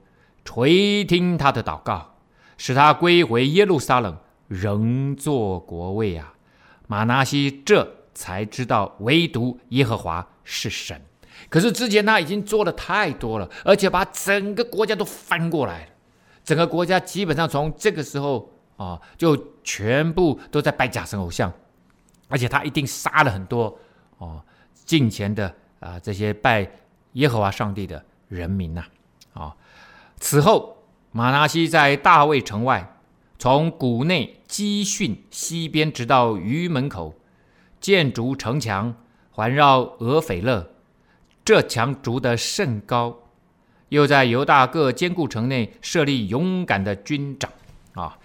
[0.44, 2.16] 垂听他的祷告，
[2.58, 4.18] 使他归回耶路撒冷，
[4.50, 6.34] 仍作国位啊。
[6.88, 11.00] 马拿西这才知道，唯独耶和华是神。
[11.50, 15.92] 可是之前他已经做了太多了，而且把整个国家都翻过来了。
[16.44, 21.52] 整个国家基本上从这个时候啊，就全部都在拜假神偶像，
[22.28, 23.78] 而且他一定杀了很多
[24.18, 24.44] 哦
[24.86, 26.70] 敬虔的啊这些拜。
[27.16, 28.86] 耶和华上帝的人民呐，
[29.34, 29.54] 啊！
[30.18, 30.78] 此后，
[31.12, 32.96] 马拿西在大卫城外，
[33.38, 37.14] 从谷内基训西边，直到鱼门口，
[37.82, 38.96] 建筑城墙，
[39.32, 40.70] 环绕俄斐勒。
[41.44, 43.18] 这墙筑得甚高，
[43.90, 47.52] 又在犹大各坚固城内设立勇敢的军长。
[47.94, 48.18] 啊！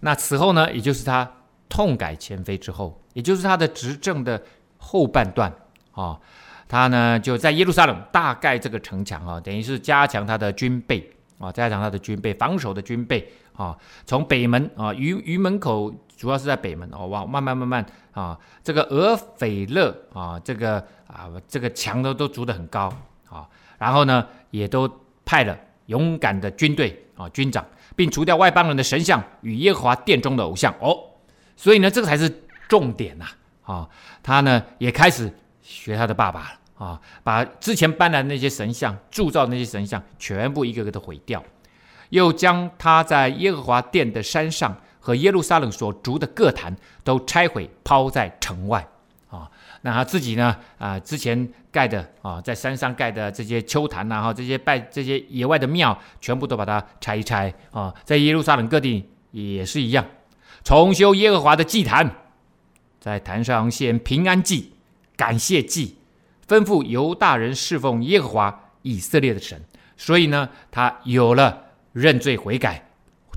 [0.00, 1.30] 那此后呢，也就是他
[1.68, 4.42] 痛改前非之后，也就是他的执政的
[4.78, 5.54] 后半段
[5.92, 6.18] 啊。
[6.66, 13.76] 他呢，就在耶路撒冷大概这个城墙啊，等于是加强他的军备啊，加强他的军备防守的军备啊。
[14.04, 22.92] 从北门啊，鱼鱼门口主要是在北门哦，哇，慢慢慢慢啊，这个俄斐勒啊，这个啊，这个墙都都筑得很高
[23.28, 23.44] 啊。
[23.76, 24.88] 然后呢，也都
[25.24, 30.96] 派了勇敢的军队啊，军长，并除掉外邦人的神像与耶和华殿中的偶像哦。
[31.56, 32.32] 所以呢，这个才是
[32.68, 33.26] 重点呐！
[33.64, 33.88] 啊，
[34.22, 35.28] 他呢也开始
[35.60, 41.42] 学他的爸爸了啊，把之前搬来的那些神像、铸造那些神像，全部一个个的毁掉，
[42.10, 48.88] 又将他在耶和华殿的山上和耶路撒冷所筑的各坛都拆毁，抛在城外
[49.28, 49.50] 啊。
[49.82, 60.06] 那他自己呢啊，之前盖的啊，在山上盖的这些丘坛呐，哈，这些拜这些野外的庙，全部都把它拆一拆啊，在耶路撒冷各地也是一样。
[60.62, 62.08] 重修耶和华的祭坛，
[63.00, 64.72] 在坛上献平安祭、
[65.16, 65.96] 感谢祭，
[66.46, 69.60] 吩咐犹大人侍奉耶和华以色列的神。
[69.96, 72.88] 所以呢，他有了认罪悔改、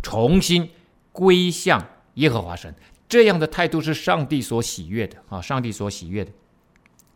[0.03, 0.69] 重新
[1.15, 1.81] 归向
[2.15, 2.75] 耶和华神
[3.07, 5.41] 这样的态度，是上帝所喜悦的啊！
[5.41, 6.31] 上帝所喜悦的。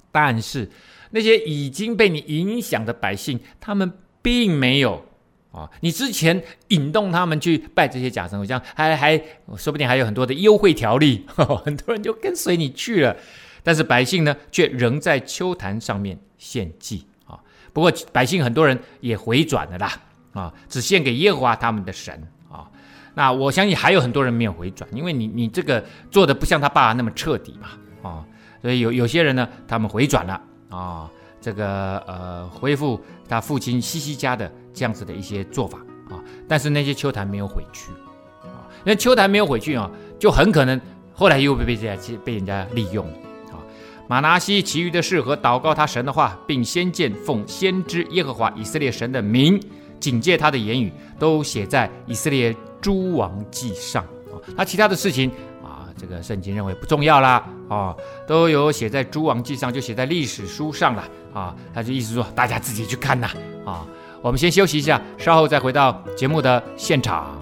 [0.09, 0.71] 但是
[1.09, 5.05] 那些已经被你影响的百姓，他们并没有。
[5.51, 9.17] 啊，你之前引动他们去拜这些假神偶像，还还
[9.57, 13.17] 说不定还有很多的优惠条例，呵呵，很多人就跟随你去了。
[13.63, 17.39] 但是百姓呢，却仍在丘坛上面献祭啊。
[17.73, 20.01] 不过百姓很多人也回转了啦，
[20.33, 22.31] 啊，只献给耶和华他们的神。
[23.13, 28.25] 那我相信还有很多人没有回转，因为你你这个做的不像他爸爸那么彻底嘛，啊，
[28.61, 31.09] 所以有有些人呢，他们回转了啊。
[31.41, 35.77] 这个呃，恢复他父亲西西家的这样子的一些做法
[36.09, 36.19] 啊，
[36.49, 37.93] 但是那些丘坛没有回去
[38.43, 40.79] 啊，那丘坛没有回去啊，就很可能
[41.13, 43.07] 后来又被被人家被人家利用
[43.53, 43.55] 啊。
[44.09, 49.57] 马拿西其余的事和祷告他神的话，并先见奉先知耶和华以色列神的名
[49.97, 54.37] 警戒他的言语，都写在以色列诸王记上啊。
[54.55, 55.29] 那其他的事情
[55.63, 55.87] 啊。
[55.97, 57.93] 这个圣经认为不重要啦，啊，
[58.25, 61.53] 都有写在诸王记上，就写在历史书上了啊。
[61.73, 63.27] 他就意思说，大家自己去看呐，
[63.65, 63.85] 啊。
[64.21, 67.37] 我们先休息一下，稍后再回到节目的现场。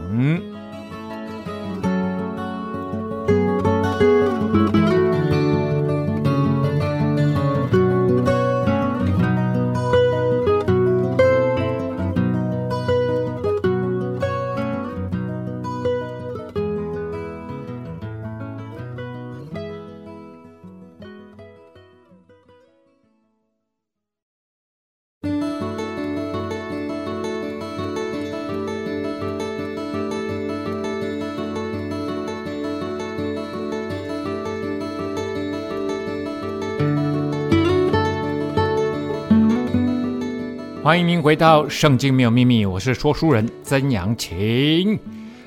[40.98, 45.00] 欢迎您回到《圣经没有秘密》，我是说书人曾阳晴。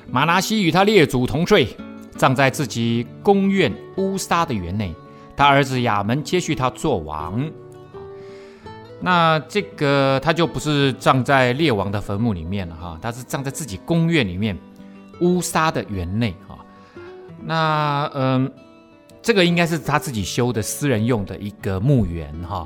[0.09, 1.67] 马拿西与他列祖同睡，
[2.15, 4.95] 葬在自己宫院乌沙的园内。
[5.35, 7.51] 他儿子亚门接续他做王。
[9.01, 14.57] 那这个他就不是葬在列王的坟墓里面了哈，他是葬在自己宫院里面
[15.19, 16.59] 乌沙的园内哈。
[17.43, 18.49] 那嗯，
[19.21, 22.65] 这个应该是他自己修的私人用的一个墓园哈。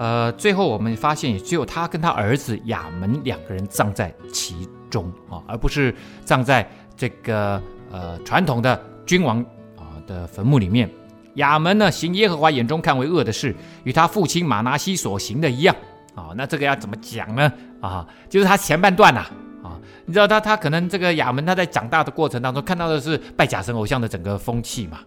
[0.00, 9.44] 呃，最后我们发现，也只有他跟他儿子亚门两个人葬在其中啊，而不是葬在这个呃传统的君王
[9.76, 10.88] 啊的坟墓里面。
[11.34, 15.76] 亚门呢，行耶和华眼中看为恶的事，与他父亲马拿西所行的一样
[16.14, 16.32] 啊。
[16.34, 17.52] 那这个要怎么讲呢？
[17.82, 19.20] 啊，就是他前半段呐，
[19.62, 25.00] 啊，你知道他他可能这个亚门他在长大的过程当中看到的是拜假神偶像的整个风气嘛。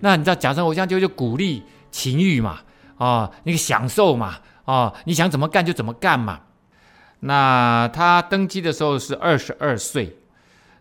[0.00, 2.58] 那你知道假神偶像就就鼓励情欲嘛。
[3.00, 4.36] 哦，那个享受嘛，
[4.66, 6.38] 哦，你想怎么干就怎么干嘛。
[7.20, 10.14] 那他登基的时候是二十二岁，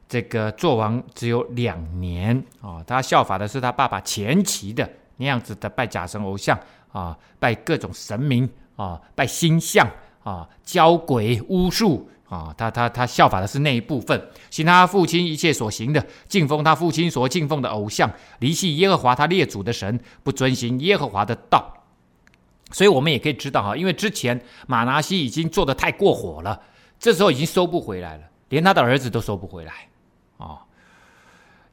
[0.09, 2.83] 这个做王只有两年哦。
[2.85, 6.59] 他效法的是他爸爸前期的那样子的拜假神偶像
[6.91, 9.87] 啊、拜各种神明啊、拜星象
[10.21, 21.73] 啊，交、鬼巫术啊、他他他效法的是那一部分，行他父亲一切所行的，敬奉他父亲所敬奉的偶像，离弃耶和华他列祖的神，不遵行耶和华的道。
[22.71, 26.61] 所以我们也可以知道哈，因为之前马拿西已经做得太过火了，
[26.99, 29.73] 这时候已经收不回来了，连他的儿子都收不回来
[30.37, 30.59] 啊。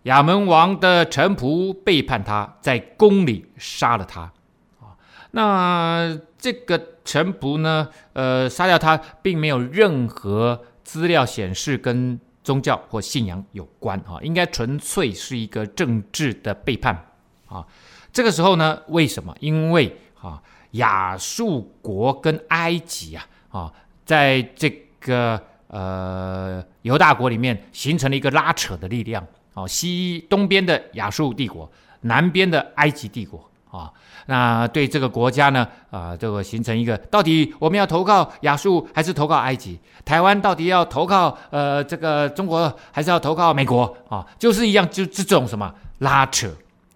[0.05, 4.33] 亚门王的臣仆背叛他，在宫里杀了他
[4.81, 4.97] 啊。
[5.33, 17.07] 那这个臣仆呢，呃，杀掉他，并没有任何资料显示跟宗教或信仰有关啊，应该纯粹是一个政治的背叛
[17.47, 17.67] 啊。
[18.13, 19.37] 这个时候呢，为什么？
[19.41, 20.43] 因为啊。
[20.77, 23.73] 亚述国跟埃及啊，啊，
[24.05, 24.71] 在这
[25.01, 31.71] 个呃犹大国里面形成了一个拉扯的力量啊，西东边的亚述帝国，
[32.03, 33.93] 南边的埃及帝国啊，
[34.27, 39.79] 那对这个国家呢啊，这个形成一个，到底我们要投靠亚述还是投靠埃及？
[40.05, 44.25] 台湾到底要投靠呃这个中国还是要投靠美国啊？
[44.39, 46.49] 就是一样，就这种什么拉扯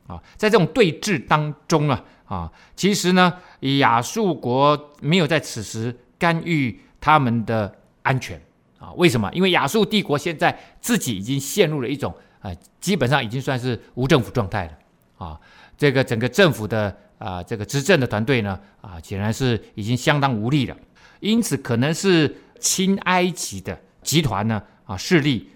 [0.06, 2.00] 啊，在这种对峙当中啊
[2.30, 3.34] 啊，其实呢，
[3.80, 8.40] 亚述国没有在此时干预他们的安全
[8.78, 8.92] 啊。
[8.92, 9.28] 为什么？
[9.32, 15.40] 因为亚述帝国现在自己已经陷入了一种啊，基本上已经算是无政府状态了啊。
[15.76, 20.76] 这个整个政府的啊，这个执政的团队呢啊，显然是已经相当无力了。
[21.18, 25.50] 因此，可能是亲埃及的集团呢啊势力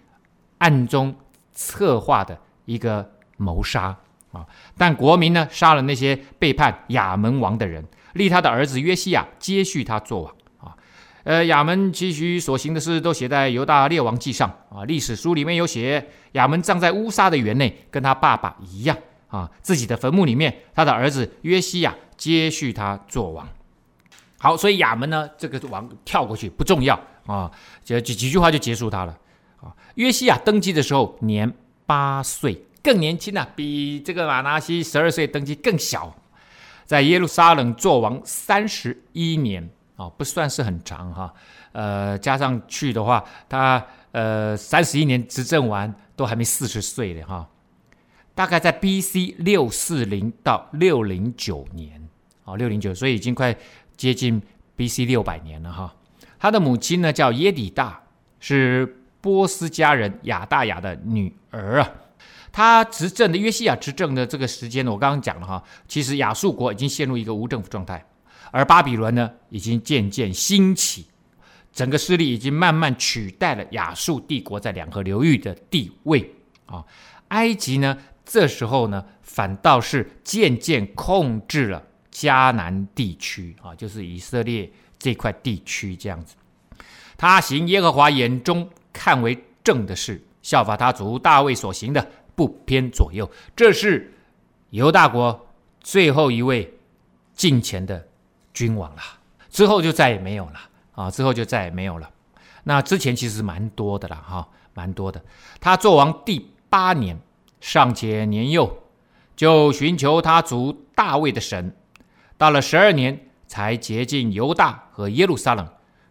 [0.58, 1.14] 暗中
[1.52, 3.96] 策划的一个谋杀。
[4.34, 4.44] 啊！
[4.76, 7.82] 但国民呢，杀了那些背叛亚门王的人，
[8.14, 10.34] 立他的儿子约西亚接续他做王。
[10.58, 10.76] 啊，
[11.22, 14.52] 呃，亚门其实所行的事都写在犹大列王记上。
[14.68, 18.96] 啊，历史书里面有写，亚门葬在乌沙的园内，跟他爸爸一样。
[19.28, 23.48] 啊，自己的坟墓里面，他的儿子约西亚接续他做王。
[24.38, 27.50] 好，所以亚门呢，这个王跳过去不重要啊，
[27.82, 29.16] 就几几句话就结束他了。
[29.60, 31.52] 啊，约西亚登基的时候年
[31.86, 32.64] 八岁。
[32.84, 36.14] 更年轻啊，比这个马拿西十二岁登基更小，
[36.84, 39.66] 在耶路撒冷做王三十一年
[39.96, 41.32] 啊，不算是很长哈。
[41.72, 43.82] 呃，加上去的话，他
[44.12, 47.48] 呃三十一年执政完都还没四十岁的哈。
[48.34, 49.34] 大概在 B.C.
[49.38, 52.06] 六四零到六零九年
[52.44, 53.56] 啊，六零九，所以已经快
[53.96, 54.42] 接近
[54.76, 55.06] B.C.
[55.06, 55.94] 六百年了哈。
[56.38, 58.02] 他的母亲呢叫耶底大，
[58.40, 61.90] 是波斯家人亚大雅的女儿啊。
[62.56, 68.06] 他执政的约西亚执政的这个时间呢，我刚刚讲了哈，其实亚述国已经陷入一个无政府状态，
[68.52, 71.08] 而巴比伦呢已经渐渐兴起，
[71.72, 76.32] 整个势力已经慢慢取代了亚述帝国在两河流域的地位
[76.66, 76.84] 啊。
[77.30, 81.82] 埃及呢这时候呢反倒是渐渐控制了
[82.12, 86.36] 迦南地区啊，就是以色列这块地区这样子。
[87.16, 92.08] 他行耶和华眼中看为正的事，效法他祖大卫所行的。
[92.34, 94.12] 不偏左右，这是
[94.70, 95.46] 犹大国
[95.80, 96.78] 最后一位
[97.34, 98.08] 近前的
[98.52, 99.02] 君王了。
[99.50, 100.60] 之后就再也没有了
[100.94, 101.10] 啊！
[101.10, 102.10] 之后就再也没有了。
[102.64, 105.22] 那之前其实蛮多的了哈，蛮多的。
[105.60, 107.20] 他做王第八年，
[107.60, 108.82] 尚且年幼，
[109.36, 111.76] 就寻求他祖大卫的神。
[112.36, 115.68] 到了十二年，才洁净犹大和耶路撒冷，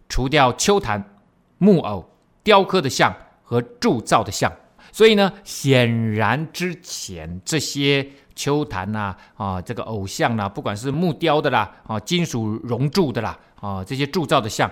[0.08, 1.18] 除掉丘坛、
[1.58, 2.10] 木偶、
[2.44, 3.14] 雕刻的像
[3.44, 4.50] 和铸造的像。
[4.94, 14.70] 所以呢，显然之前这些丘坛呐，啊，这个偶像呐，不管是木雕的啦，啊，金属熔铸的啦，啊，这些铸造的像，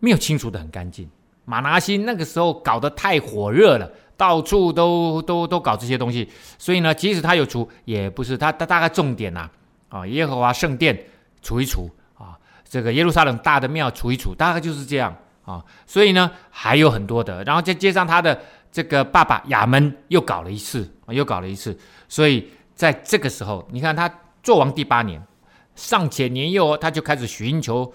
[0.00, 1.08] 没有清除的很干净。
[1.46, 6.28] 马拿西那个时候搞得太火热了，到处都都都搞这些东西，
[6.58, 9.48] 所以呢，即使他有除，也不是他他大概重点呐，
[9.88, 11.06] 啊，耶和华圣殿
[11.40, 15.16] 除一除，啊，这个耶路撒冷大的庙除一除，大概就是这样
[15.46, 15.64] 啊。
[15.86, 18.38] 所以呢，还有很多的，然后再接上他的。
[18.72, 24.10] 这个爸爸亚门又搞了一次，又搞了一次，所以在这个时候，你看他
[24.42, 25.22] 做王第八年，
[25.76, 27.92] 尚且年幼，他就开始寻求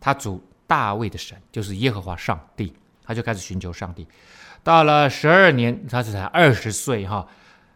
[0.00, 2.72] 他主大卫的神，就是耶和华上帝，
[3.04, 4.08] 他就开始寻求上帝。
[4.64, 7.28] 到了十二年，他是才二十岁哈，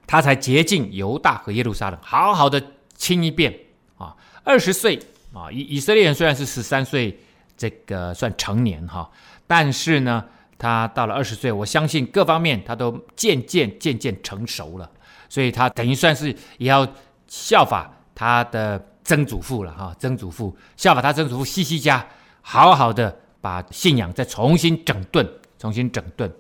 [0.07, 2.62] 他才洁净犹大和耶路撒冷，好好的
[2.95, 3.55] 清一遍
[3.99, 4.16] 啊。
[4.43, 4.99] 二十岁
[5.35, 7.20] 啊，以以色列人虽然是十三岁，
[7.59, 9.11] 这个算成年哈，
[9.47, 10.24] 但是呢。
[10.62, 14.88] 他到了二十岁，我相信各方面他都渐渐渐渐成熟了，
[15.28, 16.86] 所以他等于算是也要
[17.26, 22.06] 效法他的曾祖父了哈，曾祖父效法他曾祖父西西家，
[22.42, 26.32] 好好的把信仰再重新整顿，重新整顿。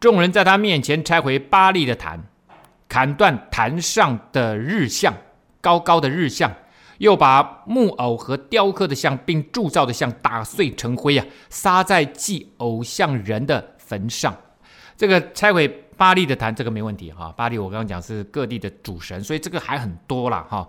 [0.00, 2.20] 众人在他面前拆回巴利的坛，
[2.88, 5.14] 砍断坛上的日像，
[5.60, 6.52] 高高的日像。
[7.00, 14.36] 又把木偶和雕刻的像，并铸造的像打碎成灰啊，撒在祭偶像人的坟上。
[14.98, 17.32] 这个拆毁巴利的坛，这个没问题哈。
[17.34, 20.68] 巴利我刚刚讲是各地的主神，所以这个还很多了哈。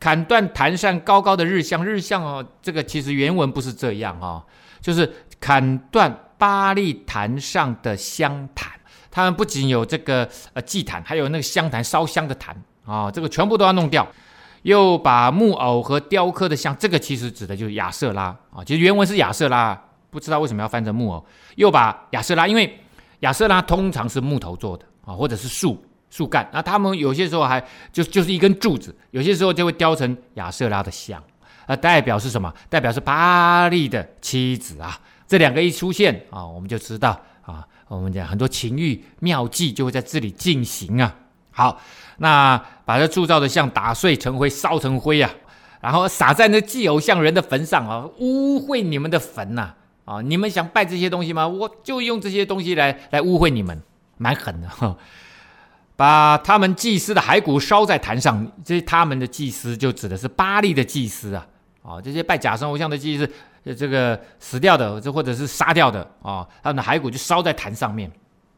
[0.00, 4.44] 砍断坛上高高的日像，日像哦，这个其实原文不是这样哈，
[4.80, 5.08] 就是
[5.38, 8.72] 砍断巴利坛上的香坛。
[9.08, 14.04] 他们不仅有这个呃祭坛，还有那个香坛烧香的坛啊，这个全部都要弄掉。
[14.62, 19.80] 又把木偶和雕刻的像，这个其实指的就是亚瑟拉啊，其实原文是亚瑟拉，
[20.10, 21.24] 不知道为什么要翻成木偶。
[21.56, 22.78] 又把亚瑟拉，因为
[23.20, 31.22] 亚瑟拉通常是木头做的啊，或者是树树干，那他们有些时候还就就是一根柱子，有些时候就会雕成亚瑟拉的像，
[31.66, 32.52] 啊，代表是什么？
[32.68, 35.00] 代表是巴力的妻子啊。
[35.26, 41.14] 这两个一出现啊，我们就知道啊，我们讲很多情欲妙计就会在这里进行啊。
[41.50, 41.80] 好。
[42.18, 45.30] 那把这铸造的像打碎成灰，烧成灰啊，
[45.80, 49.72] 然后撒在那祭偶像人的坟上啊，污秽你们的坟呐！
[50.04, 51.48] 啊，你们想拜这些东西吗？
[51.48, 53.80] 我就用这些东西来来污秽你们，
[54.18, 54.94] 蛮狠的哈。
[55.96, 58.50] 把他们祭司的骸骨烧在坛上。
[58.64, 61.46] 这他们的祭司就指的是巴力的祭司啊，
[61.82, 63.30] 啊，这些拜假神偶像的祭司，
[63.74, 68.10] 这个死掉的，这或者是杀掉的啊，他们的骸骨就烧在坛上面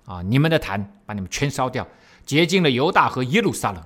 [0.07, 1.87] 啊，你们的坛把你们全烧掉，
[2.25, 3.83] 洁净了犹大和耶路撒冷。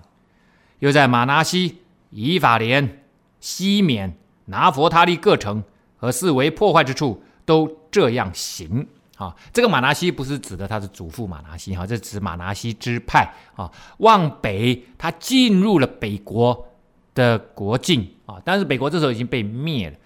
[0.79, 1.79] 又在马拿西、
[2.11, 3.05] 以法莲、
[3.41, 4.17] 西缅、
[4.47, 5.65] 拿弗他利各城
[5.97, 8.87] 和四围破坏之处，都这样行。
[9.17, 16.69] 啊，这个马拿西不是指的他的祖父马拿西哈，这指马拿西支派啊，往北他进入了北国
[17.15, 19.97] 的国境啊，但是北国这时候已经被灭了，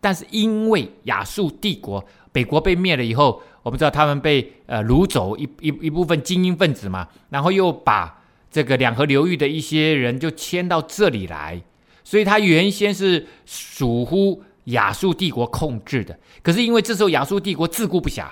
[0.00, 11.60] 但是因为亚述帝国北国被灭了以后，我们知道他们被呃掳走一一一部分精英分子嘛，然后又把这个两河流域的一些人就迁到这里来，
[12.04, 18.28] 所以他原先是属乎亚述帝国控制的，可是因为这时候亚述帝国自顾不暇。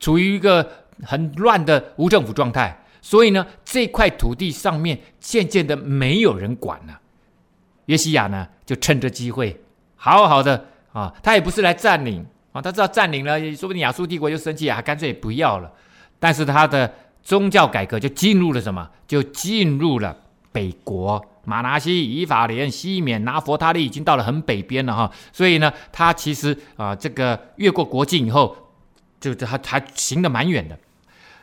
[0.00, 0.68] 处于一个
[1.04, 7.00] 很乱的无政府状态，所以呢，这块土地上面渐渐的没有人管了。
[7.84, 9.60] 约西亚呢，就趁着机会，
[9.94, 15.72] 好好的啊，他也不是来占领啊，他知道占领了，说不定亚述帝国就生气啊，干脆不要了。
[16.18, 16.92] 但是他的
[17.22, 18.88] 宗教改革就进入了什么？
[19.06, 20.16] 就进入了
[20.52, 25.10] 北国，马拿西、以法莲、西缅、拿弗他利，已经到了很北边了哈。
[25.32, 28.56] 所以呢，他其实啊，这个越过国境以后。
[29.20, 30.74] 就这还还行得蛮远的，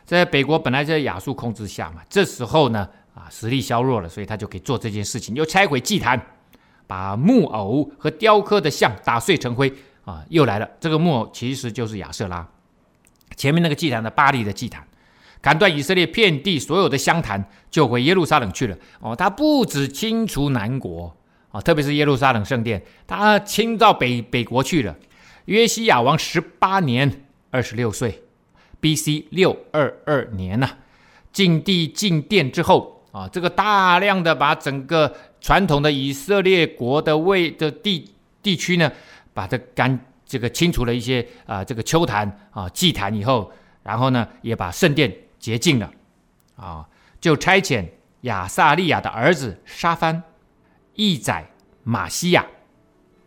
[0.04, 6.20] 在北国本来在亚述控制下嘛，这时候呢啊实力削弱了，所以他就可以做这件事情，又拆毁祭坛，
[6.88, 9.72] 把木偶和雕刻的像打碎成灰
[10.08, 10.68] 啊，又来了。
[10.80, 12.48] 这个木偶其实就是亚瑟拉，
[13.36, 14.88] 前面那个祭坛的巴力的祭坛，
[15.42, 18.78] 砍断以色列遍地所有的香坛，就回耶路撒冷去了。
[19.02, 21.14] 哦，他不止清除南国
[21.52, 24.96] 啊，特别是耶路撒冷圣殿，他清到北北国去了。
[25.46, 27.24] 约西亚王十八年。
[27.50, 28.24] 二十六岁
[28.82, 29.26] ，B.C.
[29.32, 30.78] 六二二年呢、啊，
[31.32, 38.12] 净地进殿之后啊，这个大量的把整个传统的以色列国的位的地
[38.44, 38.92] 地区呢，
[39.38, 43.52] 把这干这个清除了一些啊，这个丘坛啊祭坛以后，
[43.84, 45.92] 然后呢，也把圣殿洁净了
[46.56, 46.84] 啊，
[47.22, 47.86] 就差遣
[48.22, 50.24] 亚撒利雅的儿子沙番、
[50.96, 51.48] 义宰
[51.84, 52.44] 玛西亚、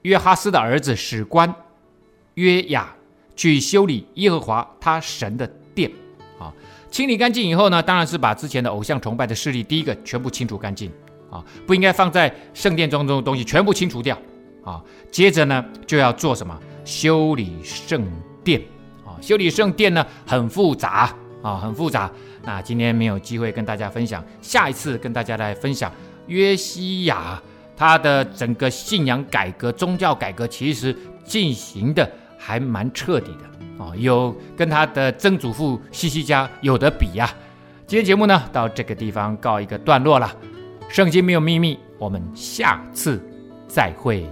[0.03, 1.55] 约哈斯的儿子史官
[2.35, 2.97] 约雅。
[3.37, 5.91] 去修理耶和华他神的殿，
[6.39, 6.53] 啊，
[6.91, 10.93] 清理干净以后呢，当然是把之前的偶像崇拜的势力，第一个全部清除干净，
[11.31, 14.19] 啊，不应该放在圣殿中中的东西全部清除掉，
[14.65, 16.59] 啊，接着呢就要做什么？
[16.85, 18.05] 修理圣
[18.43, 18.61] 殿，
[19.05, 22.11] 啊，修理圣殿呢很复杂，啊，很复杂。
[22.45, 25.93] 那今天没有机会跟大家分享，下一次跟大家来分享
[26.27, 27.41] 约西亚
[27.77, 32.11] 他的整个信仰改革、宗教改革，其实进行的。
[32.43, 37.31] 还蛮彻底的啊，有跟他的曾祖父西西家有得比呀。
[37.87, 40.35] 今天节目呢，到这个地方告一个段落了。
[40.89, 43.23] 圣经没有秘密，我们下次
[43.71, 44.29] 再会。